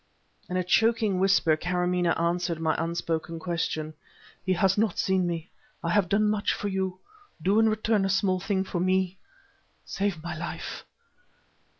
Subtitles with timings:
[0.49, 3.93] In a choking whisper Karamaneh answered my unspoken question.
[4.43, 5.51] "He has not seen me!
[5.83, 6.97] I have done much for you;
[7.39, 9.19] do in return a small thing for me.
[9.85, 10.85] Save my life!"